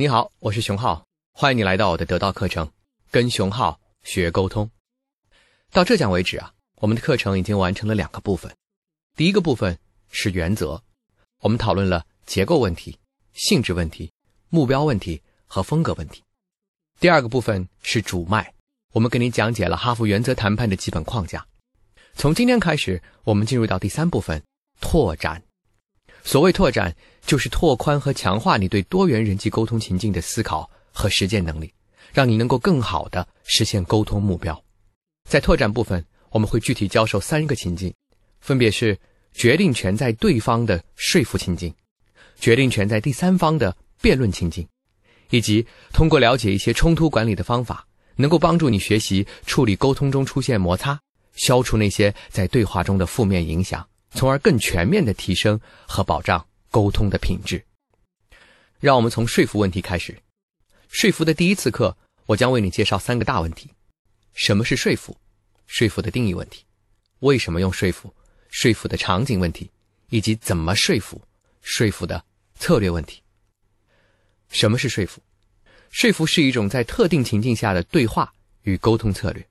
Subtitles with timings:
[0.00, 2.70] 你好，我是熊浩，欢迎你来到我的得到课程，
[3.10, 4.70] 跟熊浩学沟通。
[5.72, 8.54] 到这讲为止啊，我们的课程已经完成了两个部分。
[9.16, 9.76] 第一个部分
[10.08, 10.80] 是原则，
[11.40, 12.96] 我们讨论了结构问题、
[13.32, 14.12] 性质问题、
[14.50, 16.22] 目标问题和风格问题。
[17.00, 18.52] 第二个部分是主脉，
[18.92, 21.44] 我们给你讲解了哈佛原则谈判的基本框架。
[22.14, 24.40] 从今天开始，我们进入到第三部分，
[24.80, 25.42] 拓展。
[26.28, 31.72] 所谓拓展，就是拓宽和强化你对多元人际沟通情境的思考和实践能力，
[32.12, 34.62] 让你能够更好的实现沟通目标。
[35.26, 37.90] 在拓展部分，我们会具体教授三个情境，
[38.42, 38.94] 分别是
[39.32, 41.74] 决定权在对方的说服情境，
[42.38, 44.68] 决定权在第三方的辩论情境，
[45.30, 51.00] 以及通过了解一些冲突管理的方法，能够帮助你学习处理沟通中出现摩擦，
[51.36, 53.82] 消除那些在对话中的负面影响。
[54.10, 57.64] 从而更全面的提升和保障沟通的品质。
[58.80, 60.16] 让我们从说服问题开始。
[60.88, 63.70] 说服的第一次课，我将为你介绍三个大问题：
[64.34, 65.16] 什么是说服？
[65.66, 66.64] 说服的定义问题？
[67.20, 68.14] 为什么用说服？
[68.48, 69.70] 说服的场景问题？
[70.08, 71.20] 以及怎么说服？
[71.60, 73.22] 说服的策略问题。
[74.48, 75.20] 什么是说服？
[75.90, 79.46] 说服是一种在特定情境下的对话与沟通策略。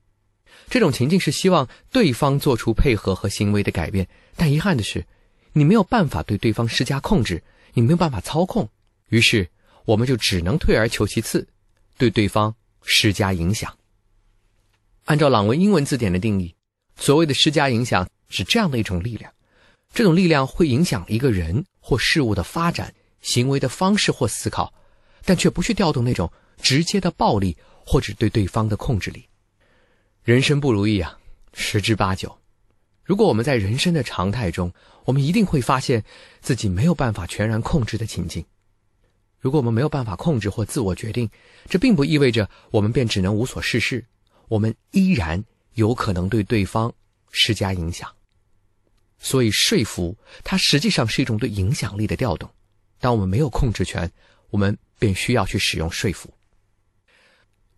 [0.70, 5.06] 这种情境是希望对方做出配合和行为的改变，但遗憾的是，
[5.52, 8.68] 你没有办法对对方施加控制，你没有办法操控，
[9.08, 9.48] 于是
[9.84, 11.48] 我们就只能退而求其次，
[11.96, 13.76] 对对方施加影响。
[15.06, 16.54] 按照朗文英文字典的定义，
[16.96, 19.32] 所谓的施加影响是这样的一种力量，
[19.94, 24.72] 这种力量会影响一个人或事物的发展、行为的方式或思考，
[25.24, 26.30] 但却不去调动那种
[26.60, 29.27] 直接的暴力或者对对方的控制力。
[30.28, 31.18] 人生不如意啊，
[31.54, 32.36] 十之八九。
[33.02, 34.70] 如果我们在人生的常态中，
[35.06, 36.04] 我们一定会发现
[36.42, 38.44] 自己没有办法全然控制的情境。
[39.40, 41.30] 如果我们没有办法控制或自我决定，
[41.66, 44.04] 这并不意味着我们便只能无所事事，
[44.48, 45.42] 我们依然
[45.76, 46.92] 有可能对对方
[47.30, 48.14] 施加影响。
[49.18, 50.14] 所以，说服
[50.44, 52.50] 它实际上是一种对影响力的调动。
[53.00, 54.12] 当我们没有控制权，
[54.50, 56.28] 我们便需要去使用说服。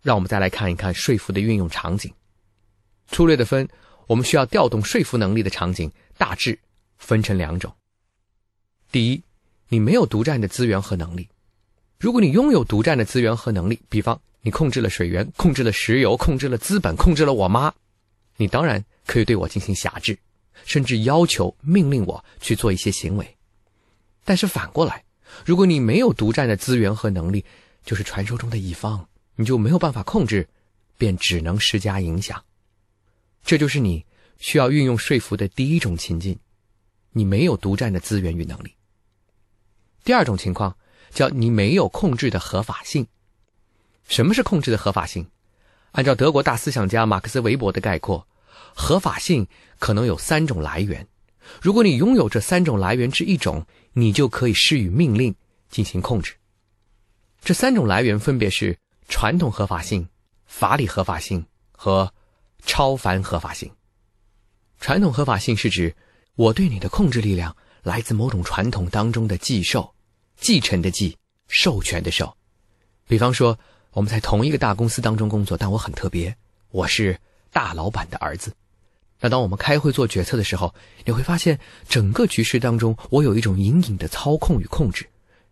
[0.01, 2.13] 让我们再来看一看说服的运用场景。
[3.11, 3.67] 粗略的分，
[4.07, 6.57] 我们需要调动说服能力的场景大致
[6.97, 7.73] 分成两种。
[8.91, 9.21] 第一，
[9.69, 11.27] 你没有独占的资源和能力。
[11.99, 17.71] 如果你拥有独占的资源和能力，比方你控制了水源、控制了石油、控制了资本、控制了我妈，
[18.37, 20.17] 你当然可以对我进行辖制，
[20.65, 23.37] 甚至要求、命令我去做一些行为。
[24.23, 25.03] 但是反过来，
[25.45, 27.45] 如果你没有独占的资源和能力，
[27.85, 30.47] 就是传说中的一方，你就没有办法控制，
[30.97, 32.43] 便只能施加影响。
[33.43, 34.05] 这就是你
[34.37, 36.39] 需要运用说服的第一种情境，
[37.11, 38.75] 你没有独占的资源与能力。
[40.03, 40.75] 第二种情况
[41.09, 43.05] 叫你没有控制的合法性。
[44.07, 45.27] 什么是控制的合法性？
[45.91, 48.25] 按照德国大思想家马克思韦伯的概括，
[48.73, 49.45] 合法性
[49.79, 51.07] 可能有三种来源。
[51.61, 55.35] 如果你拥有这三种来源之一种，你就可以施予命令
[55.69, 56.33] 进行控制。
[57.41, 60.07] 这三种来源分别是传统合法性、
[60.45, 62.13] 法理合法性和。
[62.65, 63.71] 超凡合法性，
[64.79, 65.95] 传统合法性是指
[66.35, 69.93] 我对你的控制力量来自某种传统当中的继受、
[70.37, 71.17] 继承的继、
[71.47, 72.35] 授权的授。
[73.07, 73.57] 比方说，
[73.91, 76.35] 我们在同一个大公司当中工作，但我很特别，
[76.69, 77.19] 我是
[77.51, 78.53] 大老板的儿子。
[79.19, 80.73] 那当我们开会做决策的时候，
[81.05, 85.07] 你会发现整个局势当中，我有一种隐隐的操控与控制。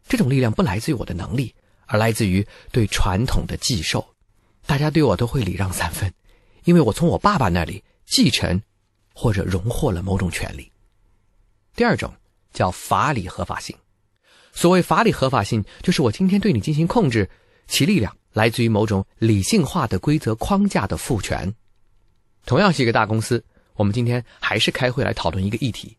[0.07, 1.53] 这种力量不来自于我的能力，
[1.85, 4.15] 而来自于对传统的继受。
[4.65, 6.11] 大家对我都会礼让三分。
[6.69, 8.61] 因为我从我爸爸那里继承
[9.15, 10.71] 或者荣获了某种权利。
[11.75, 12.13] 第二种
[12.53, 13.75] 叫法理合法性。
[14.53, 17.27] 所谓法理合法性，就是我今天对你进行控制，
[17.67, 21.51] 其力量来自于某种理性化的规则框架的赋权。
[22.45, 23.43] 同样是一个大公司，
[23.73, 25.97] 我们今天还是开会来讨论一个议题，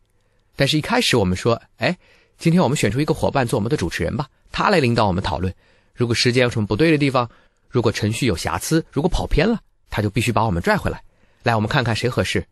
[0.55, 1.97] 但是一开始我们说，哎，
[2.37, 5.53] 今天我们选出一个伙伴做我们的主持人吧，他来领导我们讨论。
[5.93, 7.29] 如果时间有什么不对的地方，
[7.67, 9.59] 如果程序有瑕疵，如果跑偏了。
[9.91, 11.03] 他就必须把我们拽回来，
[11.43, 12.47] 来，我们看看谁合适。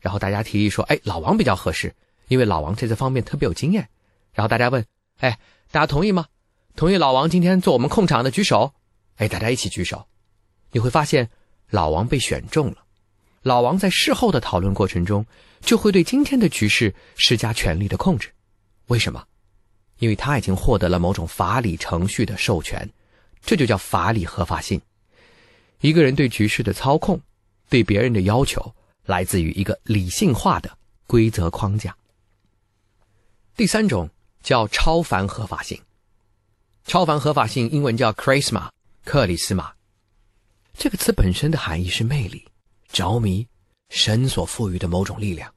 [0.00, 1.94] 然后大家提议说：“哎，老王比较合适，
[2.28, 3.88] 因为老王在这方面特别有经验。”
[4.32, 4.86] 然后大家问
[5.20, 5.38] ：“哎，
[5.70, 6.26] 大家同意吗？
[6.76, 8.72] 同意老王今天做我们控场的举手。”
[9.16, 10.06] 哎，大家一起举手。
[10.72, 11.28] 你会发现，
[11.70, 12.78] 老王被选中了。
[13.42, 15.26] 老王在事后的讨论过程中，
[15.60, 18.32] 就会对今天的局势施加权力的控制。
[18.86, 19.24] 为什么？
[19.98, 22.90] 因为他已经获得了某种法理程序的授权，
[23.40, 24.80] 这就叫法理合法性。
[25.84, 27.20] 一个人对局势的操控，
[27.68, 31.94] 对别人的要求，来自于一个理性化的规则框架。
[33.54, 34.08] 第三种
[34.42, 35.78] 叫超凡合法性。
[36.86, 38.70] 超凡合法性英文叫 charisma，
[39.04, 39.74] 克里斯玛。
[40.72, 42.42] 这个词本身的含义是魅力、
[42.88, 43.46] 着迷、
[43.90, 45.52] 神所赋予的某种力量，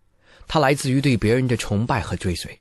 [0.46, 2.60] 它来自于对别人的崇拜和追随。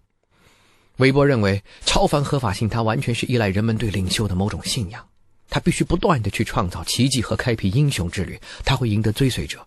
[0.99, 5.05] 韦伯认为，超凡合法性它完全是依赖人们对领袖的某种信仰，
[5.49, 9.67] 他必须不断的去创造奇迹和开辟英雄之旅，他会赢得追随者。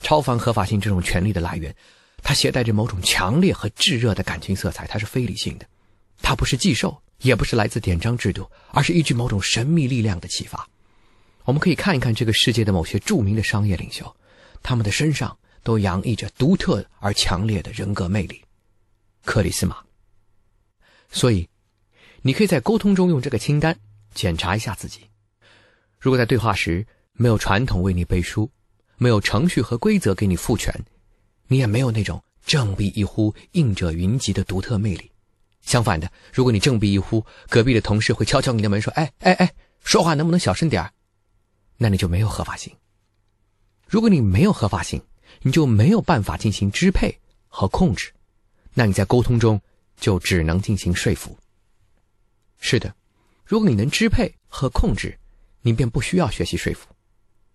[0.00, 1.74] 超凡合法性这种权利的来源，
[2.22, 5.66] 它携带着某种强烈和炙热的感情色彩，它是非理性的，
[6.20, 10.68] 它不是寄售，也不是来自典章制度，而是依据某种神秘力量的启发。
[11.44, 14.14] 我们可以看一看这个世界的某些著名的商业领袖，
[14.62, 18.42] 他们的身上都洋溢着独特而强烈的人格魅力。
[19.24, 19.76] 克里斯玛。
[21.10, 21.48] 所以，
[22.22, 23.78] 你可以在沟通中用这个清单
[24.16, 25.02] 检查一下自己。
[26.00, 28.50] 如果在对话时没有传统为你背书，
[28.96, 30.74] 没有程序和规则给你赋权，
[31.46, 35.08] 你也没有那种振臂一呼应者云集的独特魅力。
[35.60, 39.54] 相反的，如果你振臂一呼，隔壁的同事会敲敲你的门说：“哎哎哎，
[39.84, 40.90] 说话能不能小声点？”
[41.78, 42.74] 那你就没有合法性。
[43.86, 45.00] 如果你没有合法性，
[45.42, 47.16] 你就没有办法进行支配
[47.46, 48.10] 和控制。
[48.74, 49.60] 那你在沟通中。
[49.98, 51.34] 就只能进行说服。
[52.60, 52.94] 是的，
[53.46, 55.16] 如果你能支配和控制，
[55.62, 56.88] 你便不需要学习说服。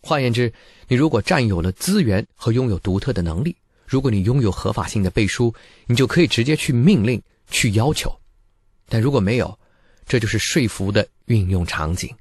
[0.02, 0.52] 换言之，
[0.88, 3.56] 你如果占有了资源和拥有独特的能力，
[3.86, 5.54] 如果你拥有合法性的背书，
[5.86, 8.12] 你就可以直接去命令、去要求。
[8.88, 9.60] 但如果没有，
[10.08, 12.16] 这就是说服的运用场景。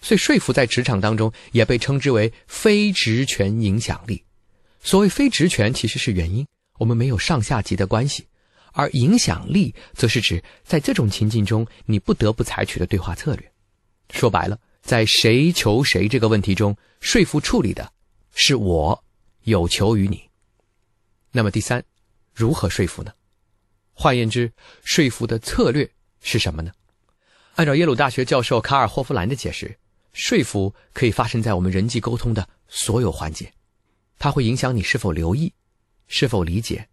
[0.00, 4.24] 所以，说服在职场当中也被称之为非职权影响力。
[4.82, 6.46] 所谓非职权，其实是原因，
[6.78, 8.26] 我们没有上下级的关系。
[8.76, 13.52] 而影响力则是指在这种情境中你不得不采取的对话策略。
[14.10, 17.90] 说白了，在谁求谁这个问题中，说服处理的
[18.34, 19.02] 是我，
[19.44, 20.28] 有求于你。
[21.32, 21.82] 那么第三，
[22.34, 23.10] 如何说服呢？
[23.94, 24.52] 换言之，
[24.84, 25.90] 说服的策略
[26.20, 26.70] 是什么呢？
[27.54, 29.74] 按照耶鲁大学教授卡尔霍夫兰的解释，
[30.12, 33.50] 说服可以发生在我们人际沟通的所有环节，
[34.18, 35.50] 它会影响你是否留意，
[36.08, 36.86] 是否理解，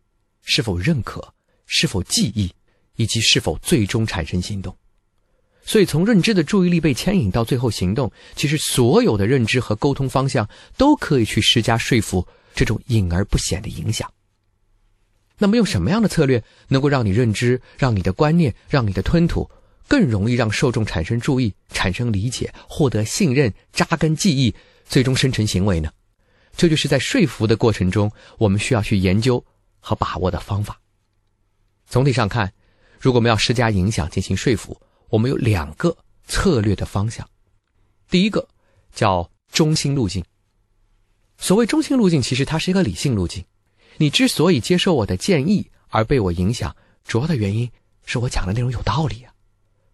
[0.44, 1.34] 是否认可。
[1.76, 2.52] 是否记忆，
[2.98, 4.78] 以及是否最终产生行动？
[5.66, 10.48] 所以，从认知的注意力被牵引到最后行动，其实所有的认知和沟通方向
[10.78, 14.08] 都可以去施加说服这种隐而不显的影响。
[15.40, 19.50] 那么，用什么样的策略能够让你认知、让你的观念、让你的吞吐
[19.88, 24.54] 更容易让受众产生注意、产生理解、获得信任、扎根记忆，
[24.86, 25.90] 最终生成行为呢？
[26.56, 29.44] 这就是在说服的过程中，我们需要去研究
[29.80, 30.80] 和把握的方法。
[31.94, 32.52] 总体上看，
[33.00, 35.96] 如果我们要施加影响进行说服，我们有两个
[36.26, 37.30] 策略的方向。
[38.10, 38.48] 第一个
[38.92, 40.26] 叫中心路径。
[41.38, 43.46] 所谓中心路径，其实它是一个理性路径。
[43.98, 46.76] 你之所以接受我的建议而被我影响，
[47.06, 47.70] 主要的原因
[48.08, 49.32] 是我讲的内容有道理啊。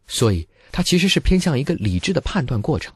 [0.08, 2.94] 所以它其实是偏向一个理智的判断过程。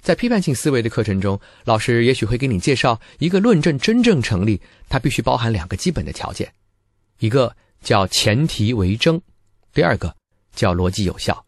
[0.00, 6.52] 在批判性思维的课程中，老师也许会给你介绍一个论证真正成立，它必须包含两个基本的条件，
[7.18, 7.56] 一个。
[7.82, 9.20] 叫前提为真，
[9.74, 10.14] 第二个
[10.54, 11.44] 叫逻辑有效。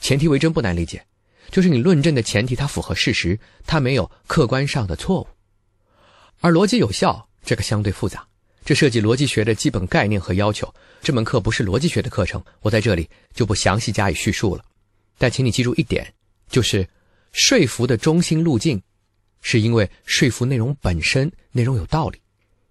[0.00, 1.04] 前提为真不难理解，
[1.50, 5.28] 就是你论证的前提它符合事实，它没有客观上的错误。
[6.40, 8.26] 而逻辑有效这个相对复杂，
[8.64, 10.72] 这涉及逻辑学的基本概念和要求。
[11.02, 14.64] 这门课不是逻辑学的课程，我在这里就不详细加以叙述了。
[15.18, 16.12] 但请你记住一点，
[16.48, 16.86] 就是
[17.32, 18.80] 说服的中心路径，
[19.40, 22.20] 是因为说服内容本身内容有道理。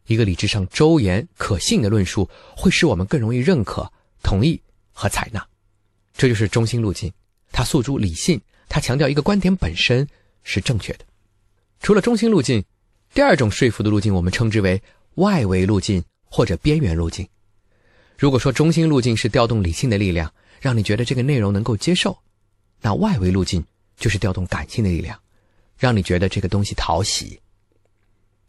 [0.08, 5.46] 一个理智上周延、可信的论述，会使我们更容易认可、同意和采纳。
[6.14, 7.12] 这就是中心路径，
[7.52, 10.08] 它诉诸理性，它强调一个观点本身
[10.44, 11.00] 是正确的。
[11.82, 12.64] 除了中心路径，
[13.14, 14.82] 第二种说服的路径，我们称之为
[15.16, 17.28] 外围路径或者边缘路径。
[18.18, 20.32] 如果说中心路径是调动理性的力量，
[20.62, 22.18] 让你觉得这个内容能够接受，
[22.82, 23.66] 那外围路径
[23.98, 25.20] 就是调动感性的力量，
[25.78, 27.40] 让你觉得这个东西讨喜。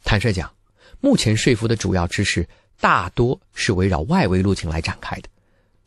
[0.03, 0.56] 坦率讲。
[0.99, 2.47] 目前说服的主要知识
[2.79, 5.29] 大多是围绕外围路径来展开的，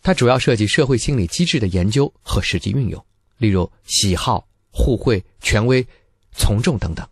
[0.02, 3.04] 它主要涉及社会心理机制的研究和实际运用，
[3.38, 5.86] 例如喜好、互惠、权威、
[6.32, 7.06] 从众等等。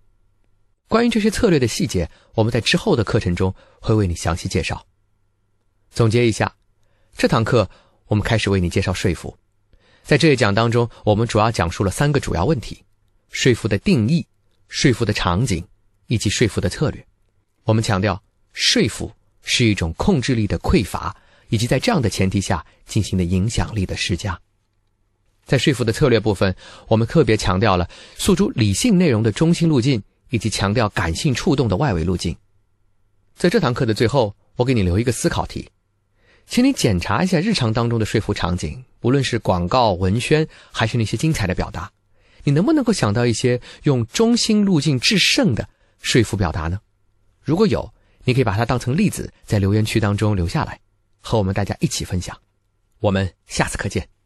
[0.89, 4.87] 关于这些策略的细节，我们在之后的课程中会为你详细介绍。
[5.91, 6.55] 总结一下，
[7.17, 7.69] 这堂课
[8.07, 9.37] 我们开始为你介绍说服。
[10.03, 12.83] 在这一讲当中，我们主要讲述了三个主要问题：
[13.31, 14.27] 说服的定义、
[14.69, 15.67] 说服的场景
[16.07, 17.07] 以及说服的策略。
[17.69, 18.23] 我们强调，
[18.55, 21.15] 说服是一种控制力的匮乏，
[21.51, 24.41] 以及在这样的前提下进行的影响力的施加。
[25.45, 26.57] 在说服的策略部分，
[26.87, 32.35] 我们特别强调了诉诸理性内容的中心路径，以及强调感性触动的外围路径。
[33.37, 35.69] 在这堂课的最后，我给你留一个思考题，
[36.47, 41.93] 请你检查一下日常当中的说服场景，无论是广告、文宣，还是那些精彩的表达，
[42.45, 45.69] 你能不能够想到一些用中心路径制胜的
[46.01, 46.81] 说服表达呢？
[47.49, 50.81] 如果有，你可以把它当成例子，在留言区当中留下来，
[51.23, 52.37] 和我们大家一起分享。
[53.01, 54.18] 我们下次课见。